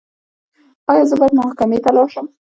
[0.91, 2.25] ایا زه باید محکمې ته لاړ شم؟